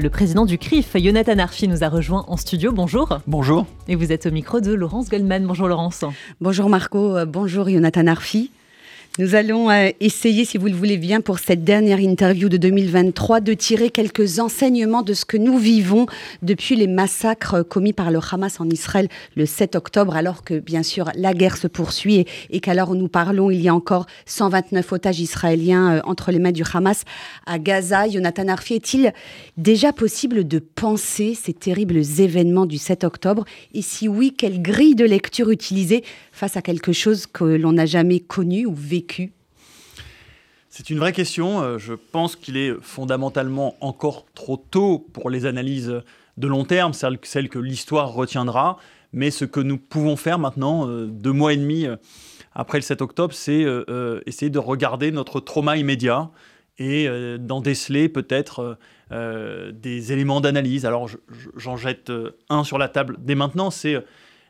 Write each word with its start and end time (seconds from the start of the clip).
Le 0.00 0.10
président 0.10 0.44
du 0.44 0.58
CRIF, 0.58 0.96
Jonathan 0.96 1.38
Arfi, 1.38 1.66
nous 1.66 1.82
a 1.82 1.88
rejoint 1.88 2.24
en 2.28 2.36
studio. 2.36 2.70
Bonjour. 2.70 3.18
Bonjour. 3.26 3.66
Et 3.88 3.96
vous 3.96 4.12
êtes 4.12 4.26
au 4.26 4.30
micro 4.30 4.60
de 4.60 4.72
Laurence 4.72 5.08
Goldman. 5.08 5.44
Bonjour 5.44 5.66
Laurence. 5.66 6.04
Bonjour 6.40 6.68
Marco. 6.68 7.16
Euh, 7.16 7.24
bonjour 7.24 7.68
Jonathan 7.68 8.06
Arfi. 8.06 8.52
Nous 9.18 9.34
allons 9.34 9.68
euh, 9.68 9.90
essayer, 9.98 10.44
si 10.44 10.58
vous 10.58 10.68
le 10.68 10.74
voulez 10.74 10.96
bien, 10.96 11.20
pour 11.20 11.40
cette 11.40 11.64
dernière 11.64 11.98
interview 11.98 12.48
de 12.48 12.56
2023, 12.56 13.40
de 13.40 13.52
tirer 13.52 13.90
quelques 13.90 14.38
enseignements 14.38 15.02
de 15.02 15.12
ce 15.12 15.24
que 15.24 15.36
nous 15.36 15.58
vivons 15.58 16.06
depuis 16.42 16.76
les 16.76 16.86
massacres 16.86 17.64
commis 17.64 17.92
par 17.92 18.12
le 18.12 18.20
Hamas 18.30 18.60
en 18.60 18.70
Israël 18.70 19.08
le 19.34 19.44
7 19.44 19.74
octobre, 19.74 20.14
alors 20.14 20.44
que, 20.44 20.60
bien 20.60 20.84
sûr, 20.84 21.10
la 21.16 21.34
guerre 21.34 21.56
se 21.56 21.66
poursuit 21.66 22.26
et, 22.50 22.60
qu'à 22.60 22.74
l'heure 22.74 22.90
où 22.90 22.94
nous 22.94 23.08
parlons, 23.08 23.50
il 23.50 23.60
y 23.60 23.68
a 23.68 23.74
encore 23.74 24.06
129 24.26 24.92
otages 24.92 25.18
israéliens 25.18 25.96
euh, 25.96 26.00
entre 26.04 26.30
les 26.30 26.38
mains 26.38 26.52
du 26.52 26.62
Hamas 26.72 27.02
à 27.44 27.58
Gaza. 27.58 28.08
Jonathan 28.08 28.46
Arfi, 28.46 28.74
est-il 28.74 29.12
déjà 29.56 29.92
possible 29.92 30.46
de 30.46 30.60
penser 30.60 31.34
ces 31.34 31.54
terribles 31.54 32.02
événements 32.20 32.66
du 32.66 32.78
7 32.78 33.02
octobre? 33.02 33.44
Et 33.74 33.82
si 33.82 34.06
oui, 34.06 34.32
quelle 34.38 34.62
grille 34.62 34.94
de 34.94 35.04
lecture 35.04 35.50
utiliser 35.50 36.04
face 36.38 36.56
à 36.56 36.62
quelque 36.62 36.92
chose 36.92 37.26
que 37.26 37.44
l'on 37.44 37.72
n'a 37.72 37.86
jamais 37.86 38.20
connu 38.20 38.64
ou 38.64 38.74
vécu 38.74 39.32
c'est 40.70 40.90
une 40.90 40.98
vraie 41.00 41.12
question. 41.12 41.60
Euh, 41.60 41.78
je 41.78 41.92
pense 41.94 42.36
qu'il 42.36 42.56
est 42.56 42.72
fondamentalement 42.82 43.74
encore 43.80 44.26
trop 44.34 44.56
tôt 44.56 45.04
pour 45.12 45.28
les 45.28 45.44
analyses 45.44 45.92
de 46.36 46.46
long 46.46 46.64
terme, 46.64 46.92
celles 46.92 47.18
que 47.48 47.58
l'histoire 47.58 48.12
retiendra. 48.12 48.76
Mais 49.12 49.32
ce 49.32 49.44
que 49.44 49.58
nous 49.58 49.76
pouvons 49.76 50.14
faire 50.14 50.38
maintenant, 50.38 50.86
euh, 50.86 51.06
deux 51.06 51.32
mois 51.32 51.52
et 51.52 51.56
demi 51.56 51.86
euh, 51.86 51.96
après 52.54 52.78
le 52.78 52.82
7 52.82 53.02
octobre, 53.02 53.34
c'est 53.34 53.66
essayer 54.26 54.50
de 54.50 54.58
regarder 54.60 55.10
notre 55.10 55.40
trauma 55.40 55.76
immédiat 55.76 56.30
et 56.78 57.08
d'en 57.38 57.60
déceler 57.60 58.08
peut-être 58.08 58.78
des 59.10 60.12
éléments 60.12 60.40
d'analyse. 60.40 60.84
Alors 60.84 61.08
j'en 61.56 61.76
jette 61.76 62.10
un 62.48 62.64
sur 62.64 62.78
la 62.78 62.88
table 62.88 63.16
dès 63.20 63.36
maintenant, 63.36 63.70
c'est 63.70 64.02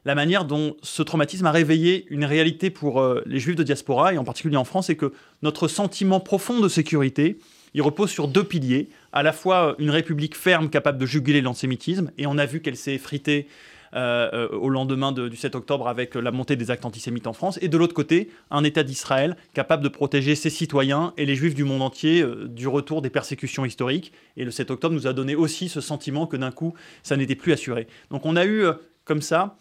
la 0.05 0.15
manière 0.15 0.45
dont 0.45 0.77
ce 0.83 1.03
traumatisme 1.03 1.47
a 1.47 1.53
réveillé 1.53 2.07
une 2.11 2.25
réalité 2.25 2.71
pour 2.71 3.01
euh, 3.01 3.23
les 3.27 3.39
juifs 3.39 3.57
de 3.57 3.63
diaspora, 3.63 4.15
et 4.15 4.19
en 4.19 4.25
particulier 4.25 4.57
en 4.57 4.65
France, 4.65 4.87
c'est 4.87 4.97
que 4.97 5.13
notre 5.43 5.69
sentiment 5.69 6.21
profond 6.21 6.61
de 6.61 6.69
sécurité, 6.69 7.39
il 7.75 7.83
repose 7.83 8.11
sur 8.11 8.29
deux 8.29 8.45
piliers, 8.45 8.89
à 9.13 9.23
la 9.23 9.33
fois 9.33 9.75
une 9.79 9.91
république 9.91 10.37
ferme 10.37 10.71
capable 10.71 10.99
de 10.99 11.07
juguler 11.07 11.41
l'antisémitisme, 11.41 12.11
et 12.19 12.27
on 12.27 12.39
a 12.39 12.47
vu 12.47 12.61
qu'elle 12.61 12.77
s'est 12.77 12.95
effritée 12.95 13.47
euh, 13.95 14.29
euh, 14.35 14.49
au 14.51 14.69
lendemain 14.69 15.13
du 15.13 15.35
7 15.35 15.55
octobre 15.55 15.89
avec 15.89 16.15
la 16.15 16.31
montée 16.31 16.57
des 16.57 16.71
actes 16.71 16.85
antisémites 16.85 17.27
en 17.27 17.33
France, 17.33 17.59
et 17.63 17.69
de 17.69 17.77
l'autre 17.77 17.95
côté, 17.95 18.31
un 18.51 18.65
État 18.65 18.83
d'Israël 18.83 19.37
capable 19.55 19.83
de 19.83 19.89
protéger 19.89 20.35
ses 20.35 20.51
citoyens 20.51 21.13
et 21.17 21.27
les 21.27 21.35
juifs 21.35 21.55
du 21.55 21.65
monde 21.65 21.83
entier 21.83 22.25
du 22.47 22.69
retour 22.69 23.03
des 23.03 23.11
persécutions 23.11 23.65
historiques. 23.65 24.13
Et 24.37 24.45
le 24.45 24.51
7 24.51 24.71
octobre 24.71 24.95
nous 24.95 25.07
a 25.07 25.13
donné 25.13 25.35
aussi 25.35 25.69
ce 25.69 25.81
sentiment 25.81 26.27
que 26.27 26.37
d'un 26.37 26.51
coup, 26.51 26.75
ça 27.03 27.17
n'était 27.17 27.35
plus 27.35 27.53
assuré. 27.53 27.87
Donc 28.11 28.27
on 28.27 28.37
a 28.37 28.45
eu 28.45 28.67
comme 29.05 29.23
ça 29.23 29.57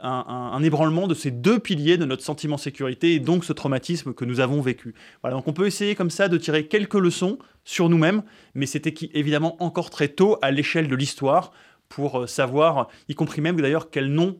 un, 0.00 0.62
ébranlement 0.62 1.06
de 1.06 1.14
ces 1.14 1.30
deux 1.30 1.58
piliers 1.58 1.96
de 1.96 2.04
notre 2.04 2.22
sentiment 2.22 2.56
de 2.56 2.60
sécurité 2.60 3.14
et 3.14 3.20
donc 3.20 3.44
ce 3.44 3.52
traumatisme 3.52 4.14
que 4.14 4.24
nous 4.24 4.40
avons 4.40 4.60
vécu. 4.60 4.94
Voilà, 5.22 5.36
donc 5.36 5.48
on 5.48 5.52
peut 5.52 5.66
essayer 5.66 5.94
comme 5.94 6.10
ça 6.10 6.28
de 6.28 6.38
tirer 6.38 6.66
quelques 6.66 6.94
leçons 6.94 7.38
sur 7.64 7.88
nous-mêmes, 7.88 8.22
mais 8.54 8.66
c'était 8.66 8.94
évidemment 9.14 9.56
encore 9.62 9.90
très 9.90 10.08
tôt 10.08 10.38
à 10.42 10.50
l'échelle 10.50 10.88
de 10.88 10.96
l'histoire 10.96 11.52
pour 11.88 12.22
euh, 12.22 12.26
savoir, 12.26 12.88
y 13.08 13.14
compris 13.14 13.40
même 13.40 13.60
d'ailleurs, 13.60 13.90
quel 13.90 14.08
nom 14.12 14.38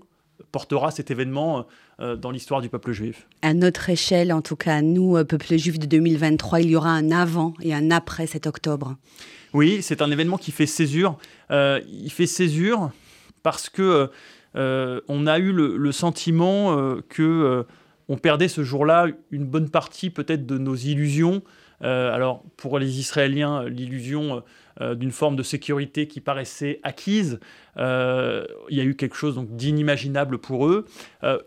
portera 0.52 0.90
cet 0.90 1.10
événement 1.10 1.66
euh, 2.00 2.16
dans 2.16 2.30
l'histoire 2.30 2.60
du 2.60 2.68
peuple 2.68 2.92
juif. 2.92 3.26
À 3.42 3.54
notre 3.54 3.88
échelle, 3.88 4.32
en 4.32 4.42
tout 4.42 4.56
cas, 4.56 4.82
nous, 4.82 5.16
euh, 5.16 5.24
peuple 5.24 5.56
juif 5.56 5.78
de 5.78 5.86
2023, 5.86 6.60
il 6.60 6.70
y 6.70 6.76
aura 6.76 6.90
un 6.90 7.10
avant 7.10 7.54
et 7.62 7.74
un 7.74 7.90
après 7.90 8.26
cet 8.26 8.46
octobre. 8.46 8.96
Oui, 9.52 9.78
c'est 9.80 10.02
un 10.02 10.10
événement 10.10 10.38
qui 10.38 10.50
fait 10.50 10.66
césure. 10.66 11.18
il 11.50 12.10
fait 12.10 12.26
césure 12.26 12.90
parce 13.46 13.68
que 13.68 13.82
euh, 13.82 14.06
on 14.56 15.26
a 15.26 15.38
eu 15.38 15.52
le, 15.52 15.92
sentiment 15.92 16.76
euh, 16.78 17.02
que 17.08 17.22
euh, 17.22 17.62
on 18.08 18.16
perdait 18.16 18.48
ce 18.48 18.62
jour-là 18.62 19.08
une 19.30 19.44
bonne 19.44 19.68
partie 19.68 20.10
peut-être 20.10 20.46
de 20.46 20.58
nos 20.58 20.76
illusions. 20.76 21.42
alors 21.80 22.42
pour 22.56 22.78
les 22.78 22.98
Israéliens, 22.98 23.68
l'illusion 23.68 24.42
d'une 24.80 25.10
forme 25.10 25.36
de 25.36 25.42
sécurité 25.42 26.06
qui 26.06 26.20
paraissait 26.20 26.80
acquise, 26.84 27.40
il 27.76 27.82
y 28.70 28.80
a 28.80 28.84
eu 28.84 28.94
quelque 28.94 29.16
chose 29.16 29.38
d'inimaginable 29.50 30.38
pour 30.38 30.68
eux. 30.68 30.86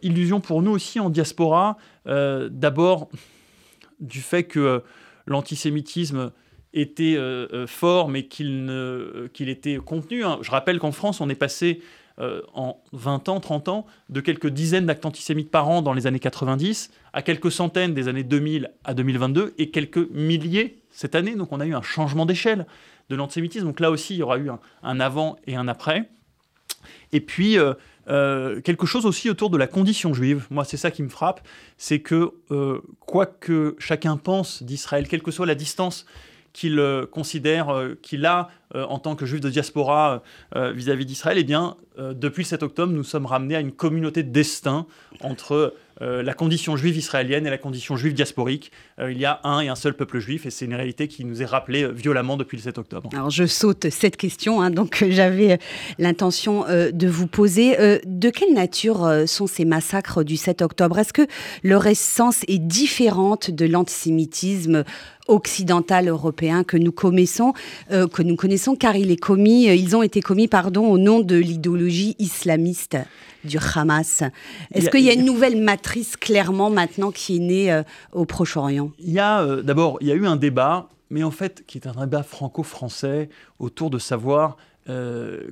illusion 0.01 0.41
pour 0.41 0.61
nous 0.61 0.71
aussi 0.71 0.99
en 0.99 1.09
diaspora, 1.09 1.77
d'abord 2.05 3.09
du 4.01 4.19
fait 4.19 4.43
que 4.43 4.83
l'antisémitisme 5.25 6.31
était 6.73 7.17
fort, 7.67 8.09
mais 8.09 8.27
qu'il 8.27 9.29
était 9.39 9.77
contenu. 9.77 10.25
Hein. 10.25 10.39
Je 10.41 10.51
rappelle 10.51 10.77
qu'en 10.77 10.91
France, 10.91 11.21
on 11.21 11.29
est 11.29 11.35
passé 11.35 11.81
euh, 12.19 12.41
en 12.53 12.81
20 12.91 13.29
ans, 13.29 13.39
30 13.39 13.69
ans, 13.69 13.85
de 14.09 14.19
quelques 14.19 14.47
dizaines 14.47 14.85
d'actes 14.85 15.05
antisémites 15.05 15.49
par 15.49 15.69
an 15.69 15.81
dans 15.81 15.93
les 15.93 16.05
années 16.05 16.19
90 16.19 16.91
à 17.13 17.21
quelques 17.21 17.51
centaines 17.51 17.93
des 17.93 18.07
années 18.07 18.23
2000 18.23 18.71
à 18.83 18.93
2022 18.93 19.53
et 19.57 19.69
quelques 19.69 20.09
milliers 20.11 20.81
cette 20.91 21.15
année. 21.15 21.35
Donc 21.35 21.51
on 21.51 21.59
a 21.59 21.65
eu 21.65 21.73
un 21.73 21.81
changement 21.81 22.25
d'échelle 22.25 22.65
de 23.09 23.15
l'antisémitisme. 23.15 23.65
Donc 23.65 23.79
là 23.79 23.89
aussi, 23.89 24.15
il 24.15 24.17
y 24.17 24.23
aura 24.23 24.37
eu 24.37 24.49
un, 24.83 24.99
avant 24.99 25.37
et 25.47 25.55
un 25.55 25.67
après. 25.67 26.09
Et 27.13 27.21
puis, 27.21 27.57
euh, 27.57 27.73
euh, 28.09 28.59
quelque 28.61 28.85
chose 28.85 29.05
aussi 29.05 29.29
autour 29.29 29.49
de 29.49 29.57
la 29.57 29.67
condition 29.67 30.13
juive. 30.13 30.45
Moi, 30.49 30.65
c'est 30.65 30.77
ça 30.77 30.91
qui 30.91 31.03
me 31.03 31.09
frappe, 31.09 31.41
c'est 31.77 31.99
que 31.99 32.33
quoi 32.99 33.27
que 33.27 33.75
chacun 33.79 34.17
pense 34.17 34.61
d'Israël, 34.63 35.07
quelle 35.07 35.23
que 35.23 35.31
soit 35.31 35.45
la 35.45 35.55
distance 35.55 36.05
qu'il 36.59 36.81
considère 37.11 37.73
qu'il 38.01 38.25
a 38.25 38.49
en 38.73 38.99
tant 38.99 39.15
que 39.15 39.25
juif 39.25 39.41
de 39.41 39.49
diaspora 39.49 40.21
vis-à-vis 40.55 41.05
d'Israël, 41.05 41.37
eh 41.39 41.43
bien, 41.43 41.75
depuis 41.97 42.43
le 42.43 42.47
7 42.47 42.63
octobre, 42.63 42.93
nous 42.93 43.03
sommes 43.03 43.25
ramenés 43.25 43.55
à 43.55 43.59
une 43.59 43.71
communauté 43.71 44.23
de 44.23 44.29
destin 44.31 44.85
entre 45.21 45.73
euh, 46.01 46.23
la 46.23 46.33
condition 46.33 46.77
juive 46.77 46.97
israélienne 46.97 47.45
et 47.45 47.49
la 47.49 47.57
condition 47.57 47.97
juive 47.97 48.13
diasporique. 48.13 48.71
Euh, 48.99 49.11
il 49.11 49.17
y 49.17 49.25
a 49.25 49.41
un 49.43 49.59
et 49.59 49.67
un 49.67 49.75
seul 49.75 49.93
peuple 49.93 50.19
juif 50.19 50.45
et 50.45 50.49
c'est 50.49 50.65
une 50.65 50.73
réalité 50.73 51.09
qui 51.09 51.25
nous 51.25 51.41
est 51.41 51.45
rappelée 51.45 51.83
euh, 51.83 51.91
violemment 51.91 52.37
depuis 52.37 52.55
le 52.55 52.63
7 52.63 52.77
octobre. 52.77 53.09
Alors 53.13 53.29
je 53.29 53.45
saute 53.45 53.89
cette 53.89 54.15
question, 54.15 54.61
hein, 54.61 54.69
donc 54.69 55.03
j'avais 55.09 55.59
l'intention 55.97 56.65
de 56.69 57.07
vous 57.07 57.27
poser. 57.27 57.75
de 58.05 58.29
quelle 58.29 58.53
nature 58.53 59.23
sont 59.25 59.47
ces 59.47 59.65
massacres 59.65 60.23
du 60.23 60.37
7 60.37 60.61
octobre? 60.61 60.99
Est-ce 60.99 61.13
que 61.13 61.27
leur 61.63 61.85
essence 61.87 62.43
est 62.47 62.59
différente 62.59 63.51
de 63.51 63.65
l'antisémitisme? 63.65 64.83
Occidental 65.29 66.07
européen 66.07 66.63
que 66.63 66.77
nous 66.77 66.91
connaissons, 66.91 67.53
que 67.89 68.21
nous 68.21 68.35
connaissons, 68.35 68.75
car 68.75 68.95
il 68.95 69.11
est 69.11 69.17
commis, 69.17 69.65
ils 69.65 69.95
ont 69.95 70.03
été 70.03 70.21
commis, 70.21 70.47
pardon, 70.47 70.87
au 70.87 70.97
nom 70.97 71.19
de 71.19 71.35
l'idéologie 71.35 72.15
islamiste 72.19 72.97
du 73.43 73.57
Hamas. 73.75 74.23
Est-ce 74.73 74.89
qu'il 74.89 75.01
y 75.01 75.09
a 75.09 75.13
une 75.13 75.25
nouvelle 75.25 75.61
matrice 75.61 76.17
clairement 76.17 76.69
maintenant 76.69 77.11
qui 77.11 77.37
est 77.37 77.39
née 77.39 77.71
euh, 77.71 77.83
au 78.11 78.25
Proche-Orient? 78.25 78.91
Il 78.99 79.11
y 79.11 79.19
a 79.19 79.41
euh, 79.41 79.61
d'abord, 79.61 79.97
il 80.01 80.07
y 80.07 80.11
a 80.11 80.15
eu 80.15 80.25
un 80.25 80.35
débat, 80.35 80.89
mais 81.09 81.23
en 81.23 81.31
fait 81.31 81.63
qui 81.65 81.77
est 81.77 81.87
un 81.87 81.93
débat 81.93 82.23
franco-français 82.23 83.29
autour 83.59 83.89
de 83.89 83.97
savoir 83.97 84.57
euh, 84.87 85.49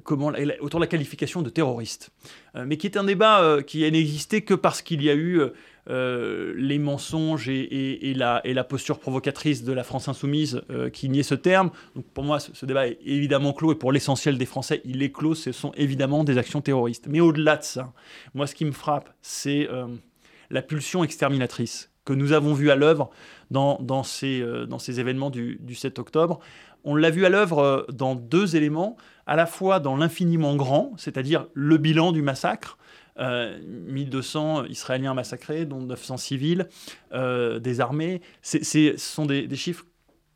autour 0.61 0.79
de 0.79 0.83
la 0.83 0.87
qualification 0.87 1.41
de 1.41 1.49
terroriste, 1.49 2.11
mais 2.55 2.77
qui 2.77 2.87
est 2.87 2.97
un 2.97 3.03
débat 3.03 3.59
qui 3.65 3.79
n'a 3.81 3.97
existé 3.97 4.41
que 4.41 4.53
parce 4.53 4.81
qu'il 4.81 5.03
y 5.03 5.09
a 5.09 5.15
eu 5.15 5.41
euh, 5.89 6.53
les 6.57 6.79
mensonges 6.79 7.47
et, 7.47 8.13
la, 8.13 8.63
posture 8.65 8.99
provocatrice 8.99 9.63
de 9.63 9.71
la 9.71 9.83
France 9.83 10.09
insoumise 10.09 10.61
euh, 10.69 10.89
qui 10.89 11.07
niait 11.07 11.23
ce 11.23 11.35
terme. 11.35 11.71
Donc 11.95 12.05
pour 12.13 12.25
moi, 12.25 12.39
ce, 12.39 12.65
débat 12.65 12.87
est 12.87 12.99
évidemment 13.05 13.53
clos 13.53 13.71
et 13.71 13.75
pour 13.75 13.93
l'essentiel 13.93 14.37
des 14.37 14.45
Français, 14.45 14.81
il 14.83 15.01
est 15.01 15.11
clos. 15.11 15.35
Ce 15.35 15.53
sont 15.53 15.71
évidemment 15.77 16.25
des 16.25 16.37
actions 16.37 16.61
terroristes. 16.61 17.05
Mais 17.07 17.21
au-delà 17.21 17.55
de 17.55 17.63
ça, 17.63 17.93
moi, 18.33 18.47
ce 18.47 18.55
qui 18.55 18.65
me 18.65 18.73
frappe, 18.73 19.13
c'est 19.21 19.69
euh, 19.71 19.87
la 20.49 20.61
pulsion 20.61 21.05
exterminatrice 21.05 21.89
que 22.03 22.11
nous 22.11 22.33
avons 22.33 22.53
vue 22.53 22.69
à 22.69 22.75
l'œuvre 22.75 23.09
dans, 23.49 24.03
ces, 24.03 24.43
événements 24.99 25.29
du, 25.29 25.57
du 25.61 25.75
7 25.75 25.99
octobre. 25.99 26.39
On 26.83 26.95
l'a 26.95 27.09
vu 27.09 27.25
à 27.25 27.29
l'œuvre 27.29 27.85
dans 27.91 28.15
deux 28.15 28.55
éléments, 28.57 28.97
à 29.27 29.35
la 29.35 29.45
fois 29.45 29.79
dans 29.79 29.95
l'infiniment 29.95 30.55
grand, 30.55 30.93
c'est-à-dire 30.97 31.47
le 31.53 31.77
bilan 31.77 32.11
du 32.13 32.21
massacre, 32.21 32.77
1200 33.19 34.63
euh, 34.63 34.67
Israéliens 34.69 35.13
massacrés, 35.13 35.65
dont 35.65 35.81
900 35.81 36.17
civils, 36.17 36.67
euh, 37.13 37.59
désarmés. 37.59 38.21
ce 38.41 38.93
sont 38.97 39.25
des, 39.25 39.53
chiffres 39.55 39.85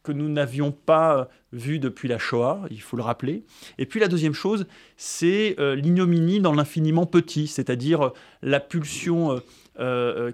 que 0.03 0.11
nous 0.11 0.29
n'avions 0.29 0.71
pas 0.71 1.17
euh, 1.17 1.25
vus 1.53 1.79
depuis 1.79 2.07
la 2.07 2.17
Shoah, 2.17 2.63
il 2.71 2.81
faut 2.81 2.97
le 2.97 3.03
rappeler. 3.03 3.43
Et 3.77 3.85
puis 3.85 3.99
la 3.99 4.07
deuxième 4.07 4.33
chose, 4.33 4.65
c'est 4.97 5.55
l'ignominie 5.59 6.39
dans 6.39 6.53
l'infiniment 6.53 7.05
petit, 7.05 7.47
c'est-à-dire 7.47 8.11
la 8.41 8.59
pulsion 8.59 9.41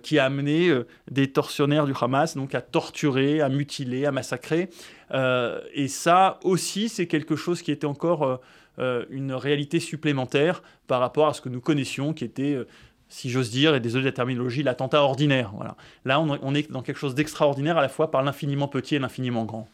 qui 0.03 0.19
a 0.19 0.25
amené 0.25 0.71
des 1.09 1.31
tortionnaires 1.31 1.85
du 1.85 1.93
Hamas 1.99 2.35
donc 2.35 2.55
à 2.55 2.61
torturer, 2.61 3.39
à 3.39 3.49
mutiler, 3.49 4.05
à 4.05 4.11
massacrer. 4.11 4.69
et 5.13 5.87
ça 5.87 6.39
aussi, 6.43 6.89
c'est 6.89 7.07
quelque 7.07 7.35
chose 7.35 7.61
qui 7.61 7.71
était 7.71 7.85
encore 7.85 8.41
euh, 8.79 9.05
une 9.09 9.33
réalité 9.33 9.79
supplémentaire 9.79 10.61
par 10.85 10.99
rapport 10.99 11.27
à 11.27 11.33
ce 11.33 11.41
que 11.41 11.49
nous 11.49 11.61
connaissions, 11.61 12.13
qui 12.13 12.23
était, 12.23 12.53
euh, 12.53 12.67
si 13.09 13.31
j'ose 13.31 13.49
dire, 13.49 13.73
et 13.73 13.79
désolé 13.79 14.03
de 14.03 14.09
la 14.09 14.13
terminologie, 14.13 14.61
l'attentat 14.61 15.01
ordinaire. 15.01 15.51
Voilà. 15.55 15.75
Là, 16.05 16.19
on, 16.19 16.53
est 16.53 16.71
dans 16.71 16.83
quelque 16.83 16.99
chose 16.99 17.15
d'extraordinaire 17.15 17.79
à 17.79 17.81
la 17.81 17.89
fois 17.89 18.11
par 18.11 18.21
l'infiniment 18.21 18.67
petit 18.67 18.95
et 18.95 18.99
l'infiniment 18.99 19.45
grand. 19.45 19.67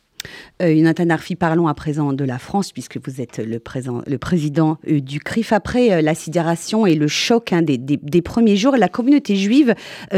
Euh, 0.61 0.75
Jonathan 0.75 1.09
Arfi, 1.09 1.35
parlons 1.35 1.67
à 1.67 1.73
présent 1.73 2.13
de 2.13 2.23
la 2.23 2.39
France, 2.39 2.71
puisque 2.71 2.97
vous 3.05 3.21
êtes 3.21 3.39
le, 3.39 3.59
président 3.59 4.77
euh, 4.89 4.99
du 4.99 5.19
CRIF. 5.19 5.53
Après 5.53 5.91
euh, 5.91 6.01
la 6.01 6.15
sidération 6.15 6.85
et 6.85 6.95
le 6.95 7.07
choc 7.07 7.53
hein, 7.53 7.61
des, 7.61 8.21
premiers 8.21 8.55
jours, 8.55 8.75
la 8.77 8.87
communauté 8.87 9.35
juive 9.35 9.75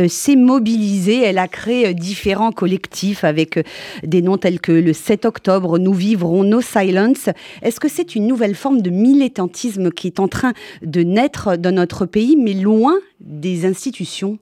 s'est 0.08 0.36
mobilisée. 0.36 1.22
Elle 1.22 1.38
a 1.38 1.48
créé 1.48 1.94
différents 1.94 2.52
collectifs 2.52 3.24
avec 3.24 3.60
des 4.04 4.22
noms 4.22 4.38
tels 4.38 4.60
que 4.60 4.72
le 4.72 4.94
7 4.94 5.26
octobre, 5.26 5.80
Nous 5.80 5.94
vivrons 5.94 6.44
No 6.44 6.62
Silence. 6.62 7.30
Est-ce 7.62 7.80
que 7.80 7.90
c'est 7.90 8.16
une 8.16 8.28
nouvelle 8.28 8.56
forme 8.56 8.82
de 8.82 8.90
militantisme 8.90 9.92
qui 9.92 10.08
est 10.08 10.20
en 10.20 10.28
train 10.28 10.54
de 10.82 11.02
naître 11.02 11.58
dans 11.58 11.74
notre 11.74 12.06
pays, 12.06 12.36
mais 12.38 12.54
loin 12.54 12.96
des 13.20 13.66
institutions 13.66 14.38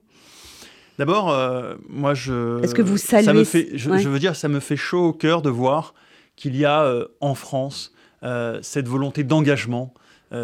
D'abord, 0.98 1.30
euh, 1.30 1.74
moi, 1.88 2.14
je. 2.14 2.62
Est-ce 2.62 2.74
que 2.74 2.82
vous 2.82 2.98
saluez 2.98 3.24
ça 3.24 3.32
me 3.32 3.44
fait, 3.44 3.70
je, 3.74 3.90
veux 3.90 4.18
dire, 4.18 4.36
ça 4.36 4.48
me 4.48 4.60
fait 4.60 4.76
chaud 4.76 5.08
au 5.08 5.12
cœur 5.12 5.42
de 5.42 5.50
voir 5.50 5.94
qu'il 6.36 6.56
y 6.56 6.64
a 6.64 6.82
euh, 6.82 7.06
en 7.20 7.34
France 7.34 7.92
euh, 8.22 8.58
cette 8.62 8.88
volonté 8.88 9.24
d'engagement 9.24 9.92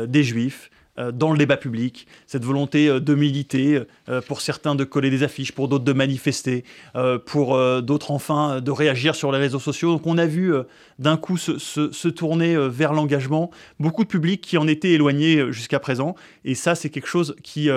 des 0.07 0.23
Juifs 0.23 0.71
dans 1.15 1.33
le 1.33 1.39
débat 1.39 1.57
public, 1.57 2.07
cette 2.29 2.45
volonté 2.45 3.01
de 3.01 3.15
militer, 3.17 3.81
pour 4.29 4.41
certains 4.41 4.77
de 4.77 4.85
coller 4.85 5.11
des 5.11 5.25
affiches, 5.25 5.51
pour 5.51 5.67
d'autres 5.67 5.83
de 5.83 5.93
manifester, 5.93 6.63
pour 7.27 7.59
d'autres 7.83 8.13
enfin 8.13 8.61
de 8.61 8.71
réagir 8.71 9.17
sur 9.17 9.33
les 9.33 9.39
réseaux 9.39 9.59
sociaux. 9.59 9.95
Donc 9.95 10.07
on 10.07 10.17
a 10.17 10.27
vu 10.27 10.53
d'un 11.01 11.17
coup 11.17 11.37
se, 11.39 11.59
se 11.59 12.09
tourner 12.09 12.57
vers 12.69 12.93
l'engagement, 12.93 13.51
beaucoup 13.81 14.05
de 14.05 14.09
publics 14.09 14.43
qui 14.43 14.59
en 14.59 14.69
étaient 14.69 14.91
éloignés 14.91 15.51
jusqu'à 15.51 15.81
présent, 15.81 16.15
et 16.45 16.55
ça 16.55 16.77
c'est 16.77 16.91
quelque 16.91 17.09
chose 17.09 17.35
qui, 17.43 17.69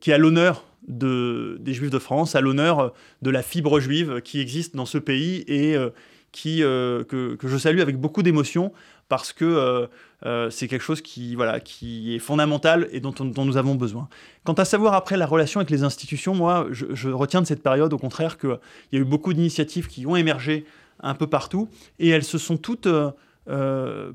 qui 0.00 0.12
a 0.12 0.18
l'honneur 0.18 0.64
des 0.86 1.72
Juifs 1.72 1.90
de 1.90 1.98
France, 1.98 2.34
à 2.34 2.40
l'honneur 2.40 2.92
de 3.22 3.30
la 3.30 3.42
fibre 3.42 3.80
juive 3.80 4.20
qui 4.22 4.40
existe 4.40 4.76
dans 4.76 4.86
ce 4.86 4.98
pays 4.98 5.44
et 5.48 5.76
euh, 5.76 5.90
qui, 6.32 6.62
euh, 6.62 7.02
que, 7.04 7.36
je 7.42 7.56
salue 7.56 7.80
avec 7.80 7.98
beaucoup 7.98 8.22
d'émotion 8.22 8.72
parce 9.08 9.32
que 9.32 9.88
euh, 10.24 10.50
c'est 10.50 10.68
quelque 10.68 10.82
chose 10.82 11.00
qui, 11.00 11.34
voilà, 11.34 11.60
qui 11.60 12.14
est 12.14 12.18
fondamental 12.18 12.88
et 12.92 13.00
dont, 13.00 13.14
nous 13.20 13.56
avons 13.56 13.74
besoin. 13.74 14.08
Quant 14.44 14.54
à 14.54 14.64
savoir 14.64 14.94
après 14.94 15.16
la 15.16 15.26
relation 15.26 15.60
avec 15.60 15.70
les 15.70 15.82
institutions, 15.82 16.34
moi, 16.34 16.66
je, 16.70 17.08
retiens 17.08 17.40
de 17.40 17.46
cette 17.46 17.62
période 17.62 17.92
au 17.92 17.98
contraire 17.98 18.38
qu'il 18.38 18.58
y 18.92 18.96
a 18.96 19.00
eu 19.00 19.04
beaucoup 19.04 19.32
d'initiatives 19.32 19.86
qui 19.86 20.06
ont 20.06 20.16
émergé 20.16 20.66
un 21.00 21.14
peu 21.14 21.26
partout 21.26 21.68
et 21.98 22.08
elles 22.08 22.24
se 22.24 22.38
sont 22.38 22.56
toutes... 22.56 22.88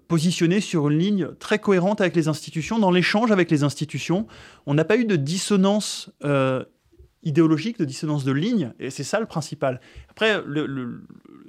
positionnées 0.08 0.62
sur 0.62 0.90
une 0.90 1.00
ligne 1.00 1.28
très 1.40 1.60
cohérente 1.60 2.02
avec 2.02 2.16
les 2.16 2.28
institutions, 2.28 2.80
dans 2.80 2.92
l'échange 2.92 3.32
avec 3.32 3.50
les 3.50 3.64
institutions. 3.64 4.28
On 4.66 4.74
n'a 4.74 4.84
pas 4.84 4.98
eu 4.98 5.06
de 5.06 5.16
dissonance 5.16 6.12
idéologique, 7.24 7.78
de 7.78 7.86
dissonance 7.86 8.24
de 8.24 8.32
ligne, 8.32 8.74
et 8.80 8.90
c'est 8.90 9.04
ça 9.04 9.20
le 9.20 9.26
principal. 9.26 9.80
Après, 10.10 10.42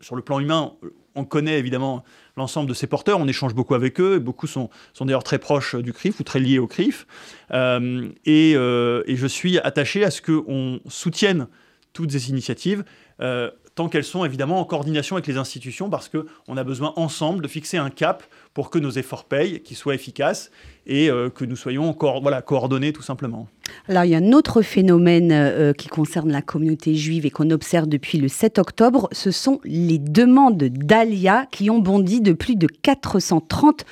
sur 0.01 0.17
le 0.17 0.23
plan 0.23 0.39
humain, 0.39 0.75
on 1.15 1.25
connaît 1.25 1.59
évidemment 1.59 2.05
l'ensemble 2.37 2.69
de 2.69 2.75
ces 2.75 2.87
porteurs, 2.87 3.19
on 3.21 3.29
échange 3.29 3.55
beaucoup 3.55 3.75
avec 3.75 4.01
eux, 4.01 4.17
et 4.17 4.21
beaucoup 4.21 4.47
sont, 4.47 4.71
sont 4.93 5.05
d'ailleurs 5.05 5.25
très 5.25 5.39
proches 5.39 5.75
du 5.77 5.93
CRIF 5.93 6.21
ou 6.21 6.23
très 6.23 6.41
liés 6.41 6.59
au 6.59 6.67
CRIF, 6.67 7.07
euh, 7.53 8.09
et, 8.25 8.55
euh, 8.57 9.03
je 9.07 9.27
suis 9.27 9.59
attaché 9.59 10.05
à 10.05 10.11
ce 10.11 10.23
qu'on 10.23 10.81
soutienne 10.89 11.49
toutes 11.93 12.13
ces 12.13 12.31
initiatives. 12.31 12.85
Euh, 13.21 13.51
tant 13.75 13.89
qu'elles 13.89 14.05
sont 14.05 14.25
évidemment 14.25 14.61
en 14.61 14.65
coordination 14.65 15.17
avec 15.17 15.27
les 15.27 15.37
institutions, 15.37 15.89
parce 15.89 16.09
qu'on 16.09 16.57
a 16.57 16.65
besoin 16.65 16.93
ensemble 16.97 17.43
de 17.43 17.49
fixer 17.49 17.79
un 17.79 17.91
cap 17.91 18.23
pour 18.55 18.71
que 18.71 18.79
nos 18.79 18.91
efforts 18.91 19.25
payent, 19.25 19.61
qu'ils 19.63 19.77
soient 19.77 19.95
efficaces 19.95 20.51
et 20.87 21.11
euh, 21.11 21.31
que 21.31 21.45
nous 21.45 21.57
soyons 21.57 21.97
voilà, 22.21 22.43
coordonnés 22.43 22.93
tout 22.93 23.03
simplement. 23.03 23.49
Alors 23.89 24.05
il 24.05 24.11
y 24.11 24.15
a 24.15 24.19
un 24.19 24.33
autre 24.33 24.63
phénomène 24.63 25.31
euh, 25.33 25.73
qui 25.73 25.89
concerne 25.89 26.31
la 26.31 26.43
communauté 26.43 26.95
juive 26.95 27.25
et 27.25 27.31
qu'on 27.31 27.51
observe 27.51 27.87
depuis 27.87 28.19
le 28.19 28.29
7 28.29 28.59
octobre, 28.59 29.09
ce 29.13 29.31
sont 29.31 29.61
les 29.65 29.99
demandes 29.99 30.63
d'Alia 30.63 31.47
qui 31.51 31.71
ont 31.71 31.79
bondi 31.79 32.21
de 32.21 32.33
plus 32.33 32.57
de 32.57 32.67
430 32.67 33.87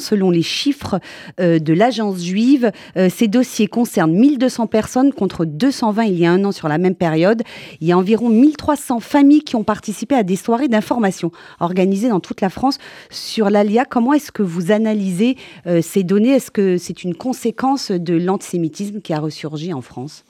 selon 0.00 0.30
les 0.30 0.42
chiffres 0.42 0.98
euh, 1.40 1.58
de 1.58 1.72
l'agence 1.72 2.22
juive. 2.24 2.72
Euh, 2.96 3.08
ces 3.10 3.28
dossiers 3.28 3.66
concernent 3.66 4.12
1200 4.12 4.66
personnes 4.66 5.12
contre 5.12 5.44
220 5.44 6.04
il 6.04 6.18
y 6.18 6.26
a 6.26 6.32
un 6.32 6.44
an 6.44 6.52
sur 6.52 6.68
la 6.68 6.78
même 6.78 6.94
période. 6.94 7.42
Il 7.80 7.86
y 7.86 7.92
a 7.92 7.98
environ 7.98 8.28
1300 8.28 9.00
familles 9.00 9.42
qui 9.42 9.56
ont 9.56 9.64
participé 9.64 10.14
à 10.14 10.22
des 10.22 10.36
soirées 10.36 10.68
d'information 10.68 11.30
organisées 11.60 12.08
dans 12.08 12.20
toute 12.20 12.40
la 12.40 12.48
France 12.48 12.78
sur 13.10 13.50
l'ALIA. 13.50 13.84
Comment 13.84 14.14
est-ce 14.14 14.32
que 14.32 14.42
vous 14.42 14.70
analysez 14.70 15.36
euh, 15.66 15.82
ces 15.82 16.02
données? 16.02 16.30
Est-ce 16.30 16.50
que 16.50 16.78
c'est 16.78 17.04
une 17.04 17.14
conséquence 17.14 17.90
de 17.90 18.14
l'antisémitisme 18.14 19.00
qui 19.00 19.12
a 19.12 19.20
ressurgi 19.20 19.74
en 19.74 19.82
France? 19.82 20.24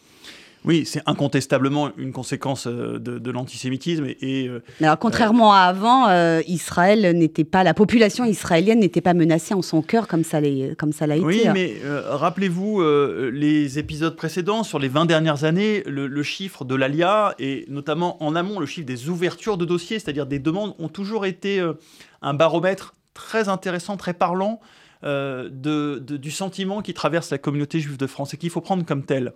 Oui, 0.69 0.85
c'est 0.85 1.01
incontestablement 1.07 1.91
une 1.97 2.13
conséquence 2.13 2.67
euh, 2.67 2.99
de, 2.99 3.31
l'antisémitisme. 3.31 4.05
Et, 4.21 4.47
euh, 4.49 4.63
Alors, 4.83 4.99
contrairement 4.99 5.55
à 5.55 5.61
avant, 5.61 6.09
euh, 6.09 6.43
Israël 6.47 7.17
n'était 7.17 7.45
pas, 7.45 7.65
la 7.65 7.73
population 7.73 8.27
israélienne 8.27 8.81
n'était 8.81 9.01
pas 9.01 9.15
menacée 9.15 9.55
en 9.55 9.63
son 9.63 9.81
cœur 9.81 10.07
comme 10.07 10.25
ça, 10.25 10.41
comme 10.77 10.93
ça 10.93 11.07
l'a 11.07 11.17
été. 11.17 11.25
Oui, 11.25 11.43
mais 11.55 11.77
rappelez-vous 12.11 12.83
les 13.33 13.79
épisodes 13.79 14.15
précédents, 14.15 14.63
sur 14.63 14.79
les 14.79 14.89
20 14.89 15.07
dernières 15.07 15.45
années, 15.45 15.83
le, 15.87 16.23
chiffre 16.23 16.67
de 16.67 16.75
l'ALIA, 16.75 17.35
et 17.39 17.65
notamment 17.69 18.23
en 18.23 18.37
amont, 18.37 18.61
le 18.61 18.67
chiffre 18.67 18.87
des 18.87 19.09
ouvertures 19.09 19.57
de 19.57 19.65
dossiers, 19.65 19.99
c'est-à-dire 19.99 20.27
des 20.27 20.39
demandes, 20.39 20.75
ont 20.79 20.89
toujours 20.89 21.25
été 21.25 21.67
un 22.21 22.35
baromètre 22.35 22.95
très 23.15 23.49
intéressant, 23.49 23.97
très 23.97 24.13
parlant 24.13 24.61
euh, 25.05 25.49
du 26.01 26.31
sentiment 26.31 26.83
qui 26.83 26.93
traverse 26.93 27.31
la 27.31 27.39
communauté 27.39 27.79
juive 27.81 27.97
de 27.97 28.07
France 28.07 28.35
et 28.35 28.37
qu'il 28.37 28.51
faut 28.51 28.61
prendre 28.61 28.85
comme 28.85 29.05
tel. 29.05 29.33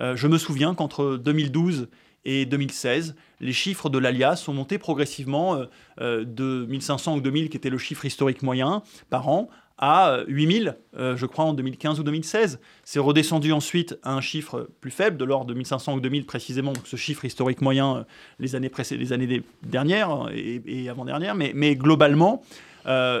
Euh, 0.00 0.16
je 0.16 0.26
me 0.26 0.38
souviens 0.38 0.74
qu'entre 0.74 1.16
2012 1.16 1.88
et 2.24 2.46
2016, 2.46 3.14
les 3.40 3.52
chiffres 3.52 3.90
de 3.90 3.98
l'ALIA 3.98 4.34
sont 4.34 4.54
montés 4.54 4.78
progressivement 4.78 5.62
euh, 6.00 6.24
de 6.24 6.66
1500 6.68 7.16
ou 7.16 7.20
2000, 7.20 7.48
qui 7.48 7.56
était 7.56 7.70
le 7.70 7.78
chiffre 7.78 8.04
historique 8.04 8.42
moyen 8.42 8.82
par 9.10 9.28
an, 9.28 9.48
à 9.76 10.20
8000, 10.28 10.76
je 10.96 11.26
crois, 11.26 11.46
en 11.46 11.52
2015 11.52 11.98
ou 11.98 12.04
2016. 12.04 12.60
C'est 12.84 13.00
redescendu 13.00 13.50
ensuite 13.50 13.98
à 14.04 14.14
un 14.14 14.20
chiffre 14.20 14.68
plus 14.80 14.92
faible, 14.92 15.16
de 15.16 15.24
l'ordre 15.24 15.46
de 15.46 15.54
1500 15.54 15.94
ou 15.94 16.00
2000 16.00 16.26
précisément, 16.26 16.72
ce 16.84 16.94
chiffre 16.94 17.24
historique 17.24 17.60
moyen 17.60 18.06
les 18.38 18.54
années, 18.54 18.70
les 18.92 19.12
années 19.12 19.42
dernières 19.64 20.28
et, 20.32 20.88
avant-dernières. 20.88 21.34
Mais, 21.34 21.74
globalement, 21.74 22.44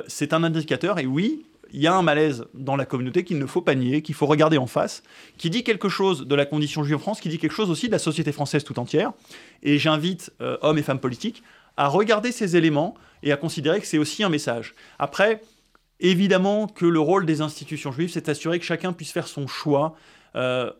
c'est 0.06 0.32
un 0.32 0.44
indicateur, 0.44 1.00
et 1.00 1.06
oui, 1.06 1.44
il 1.74 1.82
y 1.82 1.88
a 1.88 1.94
un 1.94 2.02
malaise 2.02 2.46
dans 2.54 2.76
la 2.76 2.86
communauté 2.86 3.24
qu'il 3.24 3.36
ne 3.36 3.46
faut 3.46 3.60
pas 3.60 3.74
nier, 3.74 4.00
qu'il 4.00 4.14
faut 4.14 4.26
regarder 4.26 4.58
en 4.58 4.68
face, 4.68 5.02
qui 5.36 5.50
dit 5.50 5.64
quelque 5.64 5.88
chose 5.88 6.24
de 6.24 6.34
la 6.36 6.46
condition 6.46 6.84
juive 6.84 6.96
en 6.96 7.00
France, 7.00 7.20
qui 7.20 7.28
dit 7.28 7.38
quelque 7.38 7.52
chose 7.52 7.68
aussi 7.68 7.88
de 7.88 7.92
la 7.92 7.98
société 7.98 8.30
française 8.30 8.62
tout 8.62 8.78
entière. 8.78 9.12
Et 9.64 9.76
j'invite 9.76 10.32
euh, 10.40 10.56
hommes 10.62 10.78
et 10.78 10.82
femmes 10.82 11.00
politiques 11.00 11.42
à 11.76 11.88
regarder 11.88 12.30
ces 12.30 12.56
éléments 12.56 12.94
et 13.24 13.32
à 13.32 13.36
considérer 13.36 13.80
que 13.80 13.88
c'est 13.88 13.98
aussi 13.98 14.22
un 14.22 14.28
message. 14.28 14.76
Après, 15.00 15.42
évidemment 15.98 16.68
que 16.68 16.86
le 16.86 17.00
rôle 17.00 17.26
des 17.26 17.40
institutions 17.40 17.90
juives, 17.90 18.10
c'est 18.10 18.26
d'assurer 18.26 18.60
que 18.60 18.64
chacun 18.64 18.92
puisse 18.92 19.10
faire 19.10 19.26
son 19.26 19.48
choix 19.48 19.96
euh, 20.36 20.70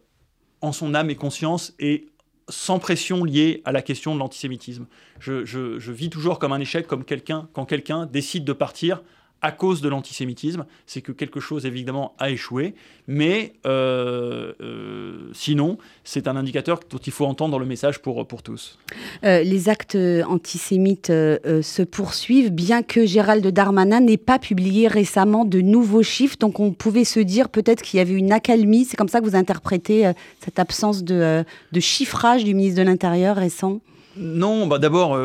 en 0.60 0.70
son 0.70 0.94
âme 0.94 1.10
et 1.10 1.16
conscience 1.16 1.74
et 1.80 2.06
sans 2.48 2.78
pression 2.78 3.24
liée 3.24 3.62
à 3.64 3.72
la 3.72 3.82
question 3.82 4.14
de 4.14 4.20
l'antisémitisme. 4.20 4.86
Je, 5.18 5.44
je, 5.44 5.90
vis 5.90 6.08
toujours 6.08 6.38
comme 6.38 6.52
un 6.52 6.60
échec, 6.60 6.86
comme 6.86 7.04
quelqu'un 7.04 7.48
quand 7.52 7.64
quelqu'un 7.64 8.06
décide 8.06 8.44
de 8.44 8.52
partir 8.52 9.02
à 9.44 9.52
cause 9.52 9.82
de 9.82 9.90
l'antisémitisme, 9.90 10.64
c'est 10.86 11.02
que 11.02 11.12
quelque 11.12 11.38
chose 11.38 11.66
évidemment 11.66 12.14
a 12.18 12.30
échoué, 12.30 12.74
mais 13.06 13.52
euh, 13.66 14.54
euh, 14.62 15.28
sinon, 15.34 15.76
c'est 16.02 16.28
un 16.28 16.36
indicateur 16.36 16.80
dont 16.88 16.96
il 16.96 17.12
faut 17.12 17.26
entendre 17.26 17.58
le 17.58 17.66
message 17.66 18.00
pour, 18.00 18.26
pour 18.26 18.42
tous. 18.42 18.78
Euh, 19.22 19.42
les 19.42 19.68
actes 19.68 19.98
antisémites 20.26 21.08
se 21.08 21.82
poursuivent, 21.82 22.52
bien 22.52 22.82
que 22.82 23.04
Gérald 23.04 23.46
Darmanin 23.46 24.00
n'ait 24.00 24.16
pas 24.16 24.38
publié 24.38 24.88
récemment 24.88 25.44
de 25.44 25.60
nouveaux 25.60 26.02
chiffres, 26.02 26.38
donc 26.40 26.58
on 26.58 26.72
pouvait 26.72 27.04
se 27.04 27.20
dire 27.20 27.50
peut-être 27.50 27.82
qu'il 27.82 27.98
y 27.98 28.00
avait 28.00 28.14
une 28.14 28.32
accalmie, 28.32 28.86
c'est 28.86 28.96
comme 28.96 29.08
ça 29.08 29.20
que 29.20 29.26
vous 29.26 29.36
interprétez 29.36 30.10
cette 30.40 30.58
absence 30.58 31.04
de, 31.04 31.44
de 31.70 31.80
chiffrage 31.80 32.44
du 32.44 32.54
ministre 32.54 32.80
de 32.80 32.86
l'Intérieur 32.86 33.36
récent? 33.36 33.80
Non, 34.16 34.66
bah 34.66 34.78
d'abord, 34.78 35.18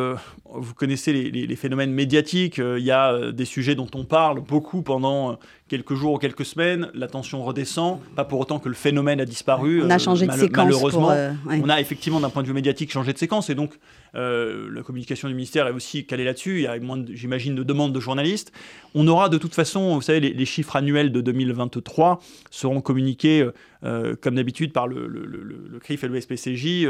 vous 0.54 0.74
connaissez 0.74 1.14
les, 1.14 1.56
phénomènes 1.56 1.92
médiatiques, 1.92 2.60
euh, 2.60 2.80
il 2.80 2.86
y 2.86 2.92
a 2.92 3.12
euh, 3.12 3.32
des 3.32 3.46
sujets 3.46 3.76
dont 3.76 3.90
on 3.94 4.04
parle 4.04 4.40
beaucoup 4.42 4.82
pendant 4.82 5.32
euh, 5.32 5.36
quelques 5.68 5.94
jours 5.94 6.14
ou 6.14 6.18
quelques 6.18 6.46
semaines, 6.46 6.90
la 6.94 7.08
tension 7.08 7.44
redescend, 7.44 8.00
pas 8.16 8.26
pour 8.26 8.40
autant 8.40 8.60
que 8.60 8.70
le 8.70 8.76
phénomène 8.76 9.22
a 9.22 9.26
disparu. 9.26 9.84
On 9.84 9.90
a 9.90 9.98
changé 9.98 10.26
de 10.26 10.32
séquence. 10.32 10.66
Malheureusement, 10.66 11.14
on 11.48 11.70
a 11.70 11.80
effectivement 11.80 12.20
d'un 12.20 12.30
point 12.30 12.42
de 12.42 12.48
vue 12.48 12.54
médiatique 12.54 12.92
changé 12.92 13.14
de 13.14 13.18
séquence 13.18 13.50
et 13.50 13.56
donc 13.56 13.78
la 14.14 14.84
communication 14.84 15.28
du 15.28 15.34
ministère 15.34 15.68
est 15.68 15.72
aussi 15.72 16.06
calée 16.06 16.24
là-dessus. 16.24 16.58
Il 16.58 16.62
y 16.64 16.68
a 16.68 16.80
moins, 16.80 17.04
j'imagine, 17.14 17.56
de 17.56 17.64
demandes 17.64 17.94
de 17.94 18.00
journalistes. 18.00 18.52
On 18.96 19.08
aura 19.08 19.30
de 19.30 19.38
toute 19.38 19.54
façon, 19.54 19.96
vous 19.96 20.02
savez, 20.02 20.20
les, 20.20 20.46
chiffres 20.46 20.76
annuels 20.76 21.12
de 21.12 21.22
2023 21.22 22.20
seront 22.50 22.82
communiqués 22.82 23.48
comme 23.82 24.36
d'habitude 24.36 24.74
par 24.74 24.88
le, 24.88 25.80
CRIF 25.82 26.04
et 26.04 26.08
le 26.08 26.20
SPCJ 26.20 26.88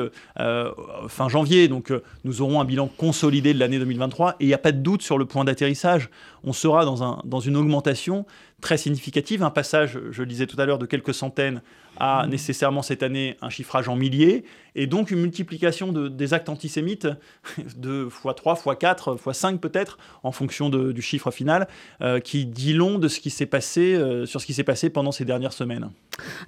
fin 1.07 1.29
janvier. 1.29 1.67
Donc 1.67 1.91
nous 2.23 2.41
aurons 2.41 2.61
un 2.61 2.65
bilan 2.65 2.87
consolidé 2.87 3.53
de 3.53 3.59
l'année 3.59 3.79
2023 3.79 4.37
et 4.39 4.45
il 4.45 4.47
n'y 4.47 4.53
a 4.53 4.59
pas 4.59 4.71
de 4.71 4.79
doute 4.79 5.01
sur 5.01 5.17
le 5.17 5.25
point 5.25 5.43
d'atterrissage. 5.43 6.09
On 6.43 6.53
sera 6.53 6.85
dans 6.85 7.39
une 7.39 7.57
augmentation 7.57 8.25
très 8.61 8.77
significative. 8.77 9.43
Un 9.43 9.49
passage, 9.49 9.99
je 10.11 10.21
le 10.21 10.27
disais 10.27 10.47
tout 10.47 10.59
à 10.59 10.65
l'heure, 10.65 10.79
de 10.79 10.85
quelques 10.85 11.13
centaines 11.13 11.61
a 11.97 12.25
mmh. 12.25 12.29
nécessairement 12.29 12.81
cette 12.81 13.03
année 13.03 13.37
un 13.41 13.49
chiffrage 13.49 13.89
en 13.89 13.95
milliers, 13.95 14.45
et 14.75 14.87
donc 14.87 15.11
une 15.11 15.19
multiplication 15.19 15.91
de, 15.91 16.07
des 16.07 16.33
actes 16.33 16.49
antisémites 16.49 17.07
de 17.77 18.07
x3, 18.07 18.61
x4, 18.61 19.17
x5 19.17 19.57
peut-être, 19.57 19.97
en 20.23 20.31
fonction 20.31 20.69
du 20.69 21.01
chiffre 21.01 21.31
final, 21.31 21.67
euh, 22.01 22.19
qui 22.19 22.45
dit 22.45 22.73
long 22.73 22.99
de 22.99 23.07
ce 23.07 23.19
qui 23.19 23.29
s'est 23.29 23.45
passé, 23.45 23.95
euh, 23.95 24.25
sur 24.25 24.39
ce 24.39 24.45
qui 24.45 24.53
s'est 24.53 24.63
passé 24.63 24.89
pendant 24.89 25.11
ces 25.11 25.25
dernières 25.25 25.53
semaines. 25.53 25.89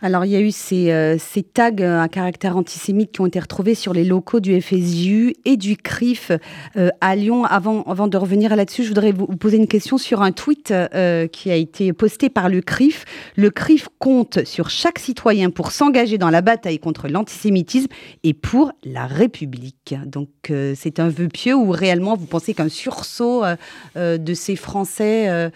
Alors 0.01 0.25
il 0.25 0.31
y 0.31 0.35
a 0.35 0.39
eu 0.39 0.51
ces, 0.51 0.91
euh, 0.91 1.17
ces, 1.19 1.43
tags 1.43 2.01
à 2.01 2.07
caractère 2.07 2.57
antisémite 2.57 3.11
qui 3.11 3.21
ont 3.21 3.25
été 3.25 3.39
retrouvés 3.39 3.75
sur 3.75 3.93
les 3.93 4.03
locaux 4.03 4.39
du 4.39 4.59
FSJU 4.59 5.35
et 5.45 5.57
du 5.57 5.77
CRIF 5.77 6.31
à 7.01 7.15
Lyon. 7.15 7.45
Avant, 7.45 7.83
avant 7.83 8.07
de 8.07 8.17
revenir 8.17 8.55
là-dessus, 8.55 8.83
je 8.83 8.89
voudrais 8.89 9.11
vous 9.11 9.27
poser 9.27 9.57
une 9.57 9.67
question 9.67 9.97
sur 9.97 10.21
un 10.21 10.31
tweet 10.31 10.73
qui 11.31 11.51
a 11.51 11.55
été 11.55 11.93
posté 11.93 12.29
par 12.29 12.49
le 12.49 12.61
CRIF. 12.61 13.05
Le 13.35 13.49
CRIF 13.49 13.87
compte 13.99 14.45
sur 14.45 14.69
chaque 14.69 14.99
citoyen 14.99 15.49
pour 15.49 15.71
s'engager 15.71 16.17
dans 16.17 16.29
la 16.29 16.41
bataille 16.41 16.79
contre 16.79 17.07
l'antisémitisme 17.07 17.87
et 18.23 18.33
pour 18.33 18.71
la 18.83 19.07
République. 19.07 19.95
Donc 20.05 20.29
euh, 20.49 20.73
c'est 20.75 20.99
un 20.99 21.09
vœu 21.09 21.27
pieux 21.27 21.55
ou 21.55 21.71
réellement 21.71 22.15
vous 22.15 22.25
pensez 22.25 22.53
qu'un 22.53 22.69
sursaut 22.69 23.43
euh, 23.43 23.55
euh, 23.97 24.17
de 24.17 24.33
ces 24.33 24.55
Français 24.55 25.51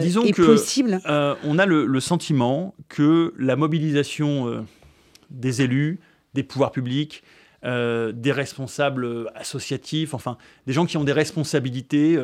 Disons 0.00 0.24
est 0.24 0.32
que, 0.32 0.42
possible? 0.42 1.00
On 1.44 1.58
a 1.58 1.66
le, 1.66 2.00
sentiment 2.00 2.74
que 2.88 3.34
la 3.38 3.49
mobilisation 3.56 4.64
des 5.30 5.62
élus, 5.62 6.00
des 6.34 6.42
pouvoirs 6.42 6.72
publics, 6.72 7.22
des 7.62 8.32
responsables 8.32 9.30
associatifs, 9.34 10.14
enfin 10.14 10.38
des 10.66 10.72
gens 10.72 10.86
qui 10.86 10.96
ont 10.96 11.04
des 11.04 11.12
responsabilités 11.12 12.18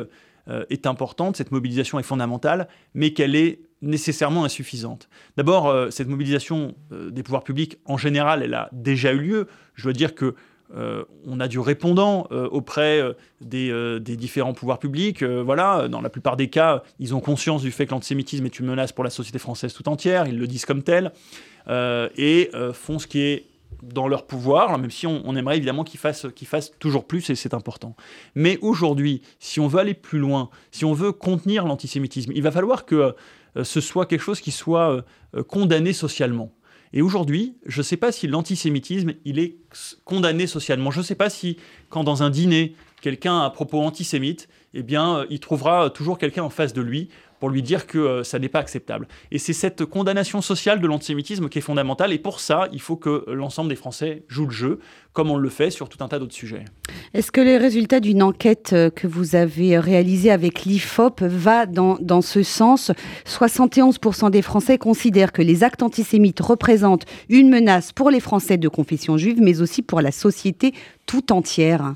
est 0.69 0.87
importante, 0.87 1.37
cette 1.37 1.51
mobilisation 1.51 1.99
est 1.99 2.03
fondamentale, 2.03 2.67
mais 2.93 3.11
qu'elle 3.11 3.35
est 3.35 3.59
nécessairement 3.81 4.43
insuffisante. 4.43 5.09
D'abord, 5.35 5.67
euh, 5.67 5.89
cette 5.89 6.07
mobilisation 6.07 6.75
euh, 6.91 7.11
des 7.11 7.23
pouvoirs 7.23 7.43
publics, 7.43 7.77
en 7.85 7.97
général, 7.97 8.41
elle 8.43 8.53
a 8.53 8.69
déjà 8.71 9.13
eu 9.13 9.19
lieu. 9.19 9.47
Je 9.75 9.83
dois 9.83 9.93
dire 9.93 10.15
que 10.15 10.35
euh, 10.75 11.03
on 11.25 11.39
a 11.39 11.47
du 11.47 11.59
répondant 11.59 12.27
auprès 12.51 13.01
des, 13.41 13.99
différents 14.17 14.53
pouvoirs 14.53 14.79
publics. 14.79 15.23
voilà, 15.23 15.87
dans 15.87 16.01
la 16.01 16.09
plupart 16.09 16.37
des 16.37 16.49
cas, 16.49 16.83
ils 16.99 17.15
ont 17.15 17.19
conscience 17.19 17.61
du 17.61 17.71
fait 17.71 17.85
que 17.85 17.91
l'antisémitisme 17.91 18.45
est 18.45 18.59
une 18.59 18.65
menace 18.65 18.91
pour 18.91 19.03
la 19.03 19.09
société 19.09 19.39
française 19.39 19.73
tout 19.73 19.87
entière. 19.89 20.27
Ils 20.27 20.37
le 20.37 20.47
disent 20.47 20.65
comme 20.65 20.83
tel 20.83 21.11
et 21.69 22.51
font 22.73 22.99
ce 22.99 23.07
qui 23.07 23.21
est 23.21 23.45
dans 23.83 24.07
leur 24.07 24.25
pouvoir, 24.25 24.77
même 24.77 24.91
si 24.91 25.05
on, 25.07 25.35
aimerait 25.35 25.57
évidemment 25.57 25.83
qu'ils 25.83 25.99
fassent, 25.99 26.27
qu'ils 26.35 26.47
fassent 26.47 26.71
toujours 26.79 27.05
plus, 27.05 27.29
et 27.29 27.35
c'est 27.35 27.53
important. 27.53 27.95
Mais 28.35 28.57
aujourd'hui, 28.61 29.21
si 29.39 29.59
on 29.59 29.67
veut 29.67 29.79
aller 29.79 29.93
plus 29.93 30.19
loin, 30.19 30.49
si 30.71 30.85
on 30.85 30.93
veut 30.93 31.11
contenir 31.11 31.65
l'antisémitisme, 31.65 32.31
il 32.33 32.41
va 32.41 32.51
falloir 32.51 32.85
que 32.85 33.13
euh, 33.57 33.63
ce 33.63 33.81
soit 33.81 34.05
quelque 34.05 34.21
chose 34.21 34.41
qui 34.41 34.51
soit 34.51 34.91
euh, 34.91 35.01
euh, 35.35 35.43
condamné 35.43 35.93
socialement. 35.93 36.51
Et 36.93 37.01
aujourd'hui, 37.01 37.55
je 37.65 37.79
ne 37.79 37.83
sais 37.83 37.97
pas 37.97 38.11
si 38.11 38.27
l'antisémitisme, 38.27 39.13
il 39.25 39.39
est 39.39 39.57
condamné 40.05 40.47
socialement. 40.47 40.91
Je 40.91 40.99
ne 40.99 41.03
sais 41.03 41.15
pas 41.15 41.29
si, 41.29 41.57
quand 41.89 42.03
dans 42.03 42.23
un 42.23 42.29
dîner, 42.29 42.75
quelqu'un 43.01 43.39
a 43.41 43.45
un 43.45 43.49
propos 43.49 43.81
antisémite, 43.81 44.47
eh 44.73 44.83
il 45.29 45.39
trouvera 45.39 45.89
toujours 45.89 46.17
quelqu'un 46.17 46.43
en 46.43 46.49
face 46.49 46.73
de 46.73 46.81
lui 46.81 47.09
pour 47.39 47.49
lui 47.49 47.61
dire 47.61 47.87
que 47.87 47.97
euh, 47.97 48.23
ça 48.23 48.39
n'est 48.39 48.49
pas 48.49 48.59
acceptable. 48.59 49.07
Et 49.31 49.39
c'est 49.39 49.53
cette 49.53 49.85
condamnation 49.85 50.41
sociale 50.41 50.79
de 50.79 50.87
l'antisémitisme 50.87 51.49
qui 51.49 51.59
est 51.59 51.61
fondamentale, 51.61 52.13
et 52.13 52.17
pour 52.17 52.39
ça, 52.39 52.67
il 52.71 52.81
faut 52.81 52.95
que 52.95 53.25
l'ensemble 53.27 53.69
des 53.69 53.75
Français 53.75 54.23
jouent 54.27 54.47
le 54.47 54.51
jeu, 54.51 54.79
comme 55.13 55.31
on 55.31 55.37
le 55.37 55.49
fait 55.49 55.71
sur 55.71 55.89
tout 55.89 56.03
un 56.03 56.07
tas 56.07 56.19
d'autres 56.19 56.33
sujets. 56.33 56.65
Est-ce 57.13 57.31
que 57.31 57.41
les 57.41 57.57
résultats 57.57 57.99
d'une 57.99 58.21
enquête 58.21 58.73
euh, 58.73 58.89
que 58.89 59.07
vous 59.07 59.35
avez 59.35 59.79
réalisée 59.79 60.31
avec 60.31 60.65
l'IFOP 60.65 61.23
va 61.23 61.65
dans, 61.65 61.97
dans 61.99 62.21
ce 62.21 62.43
sens? 62.43 62.91
71% 63.25 64.29
des 64.29 64.41
Français 64.41 64.77
considèrent 64.77 65.31
que 65.31 65.41
les 65.41 65.63
actes 65.63 65.83
antisémites 65.83 66.39
représentent 66.39 67.05
une 67.29 67.49
menace 67.49 67.91
pour 67.91 68.09
les 68.09 68.19
Français 68.19 68.57
de 68.57 68.67
confession 68.67 69.17
juive, 69.17 69.41
mais 69.41 69.61
aussi 69.61 69.81
pour 69.81 70.01
la 70.01 70.11
société 70.11 70.73
tout 71.05 71.31
entière. 71.31 71.93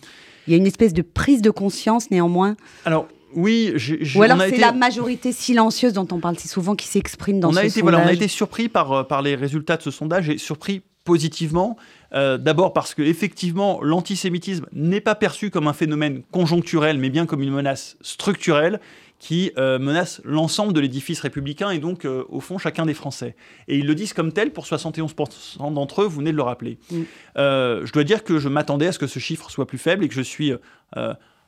Il 0.48 0.52
y 0.52 0.54
a 0.56 0.58
une 0.58 0.68
espèce 0.68 0.94
de 0.94 1.02
prise 1.02 1.42
de 1.42 1.52
conscience 1.52 2.10
néanmoins? 2.10 2.56
Alors, 2.86 3.08
oui, 3.36 3.74
Ou 4.16 4.22
alors 4.22 4.40
c'est 4.42 4.58
la 4.58 4.72
majorité 4.72 5.32
silencieuse 5.32 5.94
dont 5.94 6.08
on 6.12 6.20
parle 6.20 6.38
si 6.38 6.48
souvent 6.48 6.76
qui 6.76 6.88
s'exprime 6.88 7.40
dans 7.40 7.50
on 7.50 7.54
ce 7.54 7.60
a 7.60 7.64
été, 7.64 7.80
sondage. 7.80 7.94
Voilà, 7.94 8.06
on 8.06 8.10
a 8.10 8.14
été 8.14 8.28
surpris 8.28 8.70
par, 8.70 8.92
euh, 8.92 9.04
par 9.04 9.22
les 9.22 9.36
résultats 9.36 9.78
de 9.78 9.84
ce 9.84 9.92
sondage 9.92 10.30
et 10.30 10.38
surpris 10.38 10.82
positivement. 11.04 11.78
Euh, 12.14 12.38
d'abord 12.38 12.74
parce 12.74 12.94
que 12.94 13.02
effectivement, 13.02 13.82
l'antisémitisme 13.82 14.66
n'est 14.74 15.02
pas 15.02 15.16
perçu 15.16 15.50
comme 15.50 15.68
un 15.68 15.74
phénomène 15.74 16.22
conjoncturel, 16.32 16.98
mais 16.98 17.10
bien 17.10 17.26
comme 17.26 17.42
une 17.42 17.52
menace 17.52 17.98
structurelle 18.02 18.80
qui 19.18 19.52
euh, 19.58 19.78
menace 19.78 20.20
l'ensemble 20.24 20.74
de 20.74 20.80
l'édifice 20.80 21.22
républicain 21.22 21.70
et 21.70 21.78
donc, 21.78 22.06
au 22.06 22.40
fond, 22.40 22.58
chacun 22.58 22.88
des 22.88 22.96
Français. 22.96 23.36
Et 23.68 23.78
ils 23.78 23.86
le 23.86 23.94
disent 23.94 24.14
comme 24.14 24.34
tel 24.34 24.52
pour 24.52 24.66
71% 24.66 25.74
d'entre 25.74 26.02
eux, 26.02 26.06
vous 26.06 26.18
venez 26.18 26.32
de 26.32 26.38
le 26.38 26.44
rappeler. 26.44 26.80
Mm. 26.92 27.02
je 27.36 27.92
dois 27.92 28.04
dire 28.04 28.24
que 28.24 28.40
je 28.40 28.50
m'attendais 28.50 28.88
à 28.88 28.92
ce 28.92 29.00
que 29.00 29.08
ce 29.08 29.20
chiffre 29.20 29.50
soit 29.52 29.68
plus 29.68 29.78
faible 29.78 30.04
et 30.04 30.08
que 30.08 30.16
je 30.16 30.22
suis 30.22 30.54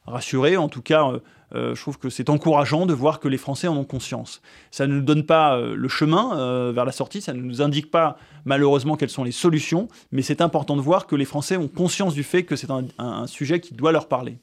rassuré, 0.06 0.56
en 0.56 0.70
tout 0.70 0.82
cas, 0.84 1.12
je 1.54 1.80
trouve 1.80 2.00
que 2.00 2.10
c'est 2.10 2.30
encourageant 2.30 2.86
de 2.86 2.94
voir 2.94 3.20
que 3.20 3.28
les 3.28 3.38
Français 3.38 3.68
en 3.68 3.76
ont 3.78 3.84
conscience. 3.84 4.42
Ça 4.72 4.88
ne 4.88 4.96
nous 4.96 5.02
donne 5.02 5.24
pas 5.24 5.56
euh, 5.56 5.76
le 5.76 5.88
chemin 5.88 6.72
vers 6.72 6.86
la 6.86 6.92
sortie, 6.92 7.22
ça 7.22 7.34
ne 7.34 7.42
nous 7.42 7.62
indique 7.62 7.92
pas 7.92 8.18
malheureusement 8.46 8.98
quelles 8.98 9.10
sont 9.10 9.24
les 9.24 9.32
solutions, 9.32 9.88
mais 10.12 10.22
c'est 10.22 10.42
important 10.42 10.76
de 10.76 10.82
voir 10.82 11.08
que 11.08 11.16
les 11.16 11.26
Français 11.26 11.58
ont 11.58 11.68
conscience 11.68 12.14
du 12.14 12.22
fait 12.24 12.44
que 12.44 12.56
c'est 12.56 12.70
un, 12.72 12.86
sujet 13.28 13.60
qui 13.60 13.74
doit 13.74 13.92
leur 13.92 14.08
parler. 14.08 14.38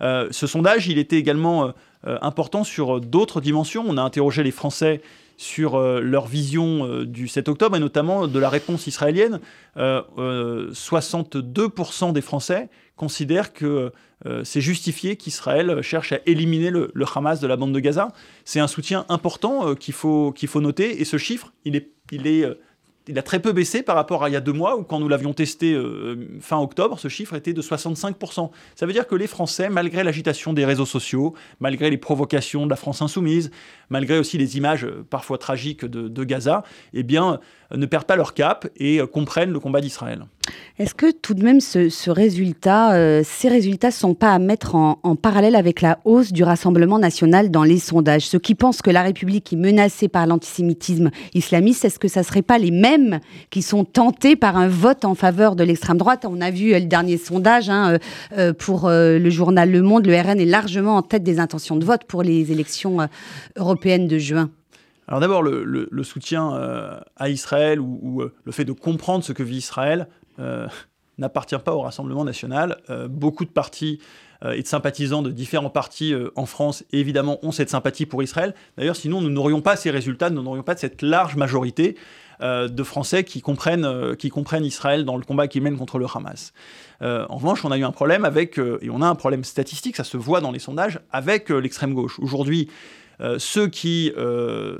ce 0.00 0.46
sondage, 0.46 0.86
il 0.88 0.98
était 0.98 1.16
également 1.16 1.72
important 2.04 2.62
sur 2.64 3.00
d'autres 3.00 3.40
dimensions. 3.40 3.84
On 3.86 3.96
a 3.96 4.02
interrogé 4.02 4.42
les 4.42 4.50
Français 4.50 5.00
sur 5.36 5.78
leur 5.78 6.26
vision 6.26 7.04
du 7.04 7.28
7 7.28 7.48
octobre 7.48 7.76
et 7.76 7.80
notamment 7.80 8.26
de 8.26 8.38
la 8.38 8.50
réponse 8.50 8.86
israélienne. 8.86 9.40
62% 9.76 12.12
des 12.12 12.20
Français 12.20 12.68
considèrent 12.96 13.54
que 13.54 13.92
euh, 14.26 14.42
c'est 14.44 14.60
justifié 14.60 15.16
qu'Israël 15.16 15.80
cherche 15.82 16.12
à 16.12 16.20
éliminer 16.26 16.70
le, 16.70 16.90
Hamas 17.14 17.40
de 17.40 17.46
la 17.46 17.56
bande 17.56 17.72
de 17.72 17.80
Gaza. 17.80 18.08
C'est 18.44 18.60
un 18.60 18.66
soutien 18.66 19.06
important 19.08 19.68
euh, 19.68 19.74
qu'il 19.74 19.94
faut, 19.94 20.34
faut 20.46 20.60
noter, 20.60 21.00
et 21.00 21.04
ce 21.04 21.18
chiffre, 21.18 21.52
il 21.64 21.76
est, 21.76 21.90
euh, 22.44 22.54
il 23.06 23.18
a 23.18 23.22
très 23.22 23.40
peu 23.40 23.52
baissé 23.52 23.82
par 23.82 23.96
rapport 23.96 24.24
à 24.24 24.28
il 24.28 24.32
y 24.32 24.36
a 24.36 24.40
deux 24.40 24.52
mois, 24.52 24.76
où 24.76 24.82
quand 24.82 24.98
nous 24.98 25.08
l'avions 25.08 25.32
testé 25.32 25.80
fin 26.40 26.58
octobre, 26.58 26.98
ce 26.98 27.08
chiffre 27.08 27.34
était 27.34 27.54
de 27.54 27.62
65%. 27.62 28.50
Ça 28.74 28.84
veut 28.84 28.92
dire 28.92 29.06
que 29.06 29.14
les 29.14 29.26
Français, 29.26 29.70
malgré 29.70 30.04
l'agitation 30.04 30.52
des 30.52 30.66
réseaux 30.66 30.84
sociaux, 30.84 31.34
malgré 31.58 31.88
les 31.88 31.96
provocations 31.96 32.66
de 32.66 32.70
la 32.70 32.76
France 32.76 33.00
insoumise, 33.00 33.50
malgré 33.88 34.18
aussi 34.18 34.36
les 34.36 34.58
images 34.58 34.86
parfois 35.08 35.38
tragiques 35.38 35.86
de, 35.86 36.24
Gaza, 36.24 36.64
eh 36.92 37.02
bien, 37.02 37.40
ne 37.74 37.86
perdent 37.86 38.04
pas 38.04 38.16
leur 38.16 38.34
cap 38.34 38.68
et 38.76 39.00
comprennent 39.10 39.52
le 39.52 39.60
combat 39.60 39.80
d'Israël. 39.80 40.26
Est-ce 40.78 40.94
que 40.94 41.10
tout 41.10 41.34
de 41.34 41.42
même 41.42 41.60
ce, 41.60 42.10
résultat, 42.10 43.22
ces 43.24 43.48
résultats 43.48 43.88
ne 43.88 43.92
sont 43.92 44.14
pas 44.14 44.32
à 44.32 44.38
mettre 44.38 44.74
en, 44.74 45.16
parallèle 45.16 45.56
avec 45.56 45.80
la 45.80 45.98
hausse 46.04 46.32
du 46.32 46.44
Rassemblement 46.44 46.98
national 46.98 47.50
dans 47.50 47.64
les 47.64 47.78
sondages? 47.78 48.26
Ceux 48.28 48.38
qui 48.38 48.54
pensent 48.54 48.82
que 48.82 48.90
la 48.90 49.02
République 49.02 49.52
est 49.52 49.56
menacée 49.56 50.08
par 50.08 50.26
l'antisémitisme 50.26 51.10
islamiste, 51.34 51.84
est-ce 51.84 51.98
que 51.98 52.08
ça 52.08 52.20
ne 52.20 52.24
serait 52.24 52.42
pas 52.42 52.58
les 52.58 52.70
mêmes 52.70 53.20
qui 53.50 53.62
sont 53.62 53.84
tentés 53.84 54.36
par 54.36 54.56
un 54.56 54.68
vote 54.68 55.04
en 55.04 55.14
faveur 55.14 55.56
de 55.56 55.64
l'extrême 55.64 55.98
droite? 55.98 56.24
On 56.28 56.40
a 56.40 56.50
vu 56.50 56.74
euh, 56.74 56.78
le 56.78 56.86
dernier 56.86 57.16
sondage 57.16 57.68
hein, 57.70 57.92
euh, 57.92 57.98
euh, 58.38 58.52
pour 58.52 58.88
le 58.88 59.30
journal 59.30 59.70
Le 59.70 59.82
Monde. 59.82 60.06
Le 60.06 60.18
RN 60.18 60.40
est 60.40 60.44
largement 60.44 60.96
en 60.96 61.02
tête 61.02 61.22
des 61.22 61.38
intentions 61.38 61.76
de 61.76 61.84
vote 61.84 62.04
pour 62.04 62.22
les 62.22 62.52
élections 62.52 63.08
européennes 63.56 64.08
de 64.08 64.18
juin. 64.18 64.50
Alors 65.06 65.20
d'abord, 65.20 65.42
le, 65.42 66.02
soutien 66.02 66.52
à 67.16 67.28
Israël 67.28 67.80
ou, 67.80 68.22
le 68.44 68.52
fait 68.52 68.64
de 68.64 68.72
comprendre 68.72 69.24
ce 69.24 69.32
que 69.32 69.42
vit 69.42 69.56
Israël 69.56 70.08
n'appartient 71.18 71.58
pas 71.64 71.74
au 71.74 71.80
Rassemblement 71.80 72.24
national. 72.24 72.76
beaucoup 73.08 73.44
de 73.44 73.50
partis 73.50 73.98
et 74.44 74.62
de 74.62 74.66
sympathisants 74.66 75.22
de 75.22 75.32
différents 75.32 75.70
partis 75.70 76.14
en 76.36 76.46
France, 76.46 76.84
évidemment, 76.92 77.38
ont 77.42 77.50
cette 77.50 77.70
sympathie 77.70 78.06
pour 78.06 78.22
Israël. 78.22 78.54
D'ailleurs, 78.76 78.94
sinon, 78.94 79.20
nous 79.20 79.30
n'aurions 79.30 79.60
pas 79.60 79.74
ces 79.74 79.90
résultats, 79.90 80.30
nous 80.30 80.42
n'aurions 80.42 80.62
pas 80.62 80.76
cette 80.76 81.02
large 81.02 81.34
majorité. 81.34 81.96
Euh, 82.40 82.68
de 82.68 82.82
Français 82.84 83.24
qui 83.24 83.40
comprennent, 83.40 83.84
euh, 83.84 84.14
Israël 84.60 85.04
dans 85.04 85.16
le 85.16 85.24
combat 85.24 85.48
qu'ils 85.48 85.62
mènent 85.62 85.76
contre 85.76 85.98
le 85.98 86.06
Hamas. 86.12 86.52
Euh, 87.02 87.26
en 87.28 87.36
revanche, 87.36 87.64
on 87.64 87.72
a 87.72 87.78
eu 87.78 87.82
un 87.82 87.90
problème 87.90 88.24
avec, 88.24 88.58
et 88.58 88.90
on 88.90 89.02
a 89.02 89.08
un 89.08 89.14
problème 89.16 89.42
statistique, 89.42 89.96
ça 89.96 90.04
se 90.04 90.16
voit 90.16 90.40
dans 90.40 90.52
les 90.52 90.60
sondages, 90.60 91.00
avec 91.10 91.50
l'extrême 91.50 91.94
gauche. 91.94 92.18
Aujourd'hui, 92.20 92.68
ceux 93.38 93.68
qui 93.68 94.12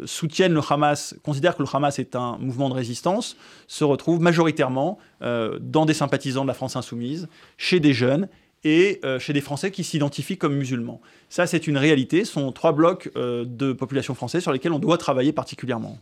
soutiennent 0.05 0.55
le 0.55 0.63
Hamas, 0.69 1.15
considèrent 1.23 1.57
que 1.57 1.63
le 1.63 1.69
Hamas 1.73 1.99
est 1.99 2.17
un 2.17 2.39
mouvement 2.39 2.69
de 2.69 2.75
résistance, 2.75 3.37
se 3.67 3.85
retrouvent 3.85 4.21
majoritairement 4.21 4.99
dans 5.21 5.87
des 5.87 5.95
sympathisants 5.95 6.43
de 6.43 6.49
la 6.49 6.55
France 6.55 6.77
insoumise, 6.77 7.29
chez 7.57 7.81
des 7.81 7.93
jeunes 7.93 8.29
et 8.65 9.01
chez 9.19 9.33
des 9.33 9.41
Français 9.41 9.71
qui 9.71 9.85
s'identifient 9.85 10.37
comme 10.37 10.57
musulmans. 10.57 11.01
Ça, 11.29 11.47
c'est 11.47 11.67
une 11.67 11.77
réalité. 11.77 12.25
Ce 12.25 12.33
sont 12.33 12.53
trois 12.53 12.73
blocs 12.73 13.11
de 13.15 13.73
population 13.73 14.15
française 14.15 14.43
sur 14.43 14.53
lesquels 14.53 14.73
on 14.73 14.79
doit 14.79 14.99
travailler 14.99 15.33
particulièrement. 15.33 15.99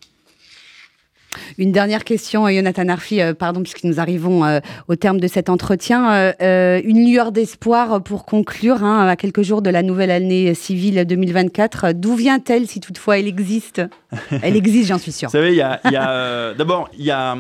Une 1.59 1.73
dernière 1.73 2.05
question, 2.05 2.49
Jonathan 2.49 2.89
Arfi, 2.89 3.21
pardon, 3.39 3.63
puisque 3.63 3.85
nous 3.85 4.01
arrivons 4.01 4.61
au 4.89 4.97
terme 4.97 5.21
de 5.21 5.29
cet 5.29 5.49
entretien. 5.49 6.33
une 6.41 7.07
lueur 7.07 7.33
d'espoir 7.33 8.03
pour 8.03 8.25
conclure, 8.25 8.83
hein, 8.85 9.07
à 9.07 9.17
quelques 9.17 9.43
jours 9.43 9.63
de 9.63 9.71
la 9.71 9.83
nouvelle 9.83 10.11
année 10.11 10.55
civile 10.55 11.05
2024. 11.07 11.93
D'où 11.93 12.15
vient-elle, 12.15 12.67
si 12.67 12.81
toutefois 12.81 13.19
elle 13.19 13.29
existe? 13.29 13.83
Elle 14.43 14.57
existe, 14.57 14.89
j'en 14.89 14.99
suis 14.99 15.13
sûr. 15.13 15.29
Vous 15.29 15.33
savez, 15.33 15.53
il 15.53 15.57
y 15.57 15.63
a, 15.63 16.55
d'abord, 16.55 16.89
il 16.99 17.05
y 17.05 17.11
a 17.11 17.37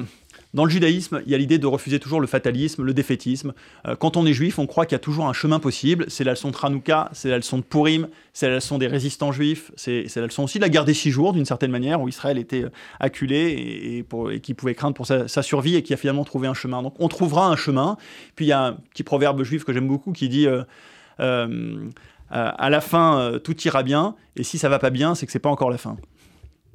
dans 0.55 0.65
le 0.65 0.71
judaïsme, 0.71 1.23
il 1.27 1.33
y 1.33 1.35
a 1.35 1.39
l'idée 1.39 1.59
de 1.59 1.67
refuser 1.67 1.99
toujours 1.99 2.21
le 2.21 2.27
fatalisme, 2.27 2.83
le 2.83 2.95
défaitisme. 2.95 3.53
Euh, 3.87 3.97
quand 3.97 4.17
on 4.17 4.25
est 4.27 4.33
juif, 4.33 4.59
on 4.59 4.67
croit 4.67 4.87
qu'il 4.87 4.95
y 4.95 4.97
a 4.97 5.01
toujours 5.01 5.27
un 5.27 5.33
chemin 5.33 5.59
possible. 5.59 6.07
C'est 6.09 6.25
la 6.25 6.33
leçon 6.33 6.51
de 6.51 6.57
Hanouka, 6.61 7.11
c'est 7.13 7.29
la 7.29 7.37
leçon 7.37 7.59
de 7.59 7.63
Purim, 7.63 8.09
c'est 8.33 8.49
la 8.49 8.57
leçon 8.57 8.79
des 8.79 8.87
résistants 8.87 9.33
juifs, 9.33 9.71
c'est 9.77 10.15
la 10.17 10.27
leçon 10.27 10.45
aussi 10.45 10.59
de 10.59 10.63
la 10.63 10.69
guerre 10.69 10.85
des 10.85 10.95
six 10.95 11.11
jours, 11.11 11.33
d'une 11.33 11.45
certaine 11.45 11.71
manière, 11.71 12.01
où 12.01 12.09
Israël 12.09 12.39
était 12.39 12.65
euh, 12.65 12.71
acculé 13.01 14.05
et, 14.33 14.41
qui 14.41 14.55
pouvait 14.55 14.75
craindre 14.75 14.95
pour 14.95 15.07
sa, 15.07 15.27
survie 15.43 15.77
et 15.77 15.83
qui 15.83 15.93
a 15.93 15.97
finalement 15.97 16.25
trouvé 16.25 16.49
un 16.49 16.55
chemin. 16.55 16.83
Donc 16.83 16.95
on 16.99 17.09
trouvera 17.09 17.49
un 17.49 17.57
chemin. 17.57 17.97
Puis 18.35 18.47
il 18.47 18.49
y 18.49 18.53
a 18.53 18.65
un 18.65 18.73
petit 18.73 19.03
proverbe 19.03 19.43
juif 19.43 19.65
que 19.65 19.73
j'aime 19.73 19.89
beaucoup 19.89 20.13
qui 20.13 20.29
dit 20.29 20.47
euh, 20.47 21.89
à 22.31 22.71
la 22.71 22.81
fin, 22.81 23.39
tout 23.45 23.61
ira 23.63 23.83
bien, 23.83 24.15
et 24.37 24.43
si 24.43 24.59
ça 24.59 24.69
va 24.69 24.79
pas 24.79 24.91
bien, 24.91 25.15
c'est 25.15 25.27
que 25.27 25.33
c'est 25.33 25.39
pas 25.39 25.51
encore 25.51 25.71
la 25.71 25.79
fin. 25.79 25.97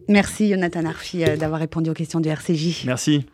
Merci 0.08 0.50
Jonathan 0.50 0.86
Arfi 0.86 1.24
d'avoir 1.38 1.60
répondu 1.60 1.90
aux 1.90 1.94
questions 1.94 2.20
du 2.20 2.30
RCJ. 2.30 2.86
Merci. 2.86 3.26